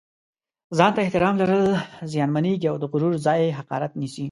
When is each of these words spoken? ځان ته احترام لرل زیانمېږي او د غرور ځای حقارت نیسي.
ځان 0.77 0.91
ته 0.95 0.99
احترام 1.03 1.35
لرل 1.41 1.65
زیانمېږي 2.11 2.67
او 2.71 2.77
د 2.79 2.83
غرور 2.91 3.13
ځای 3.25 3.41
حقارت 3.59 3.91
نیسي. 4.01 4.19